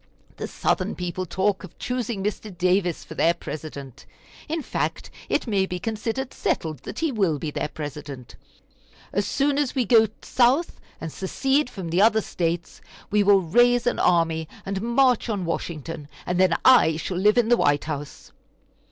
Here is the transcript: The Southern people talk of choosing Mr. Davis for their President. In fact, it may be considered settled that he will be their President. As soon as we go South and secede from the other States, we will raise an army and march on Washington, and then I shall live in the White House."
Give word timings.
The 0.37 0.47
Southern 0.47 0.95
people 0.95 1.27
talk 1.27 1.63
of 1.63 1.77
choosing 1.77 2.23
Mr. 2.23 2.57
Davis 2.57 3.03
for 3.03 3.13
their 3.13 3.35
President. 3.35 4.07
In 4.49 4.63
fact, 4.63 5.11
it 5.29 5.45
may 5.45 5.67
be 5.67 5.77
considered 5.77 6.33
settled 6.33 6.79
that 6.79 6.97
he 6.97 7.11
will 7.11 7.37
be 7.37 7.51
their 7.51 7.67
President. 7.67 8.35
As 9.13 9.27
soon 9.27 9.59
as 9.59 9.75
we 9.75 9.85
go 9.85 10.07
South 10.23 10.81
and 10.99 11.11
secede 11.13 11.69
from 11.69 11.89
the 11.91 12.01
other 12.01 12.21
States, 12.21 12.81
we 13.11 13.21
will 13.21 13.41
raise 13.41 13.85
an 13.85 13.99
army 13.99 14.47
and 14.65 14.81
march 14.81 15.29
on 15.29 15.45
Washington, 15.45 16.07
and 16.25 16.39
then 16.39 16.55
I 16.65 16.97
shall 16.97 17.17
live 17.17 17.37
in 17.37 17.49
the 17.49 17.57
White 17.57 17.83
House." 17.83 18.31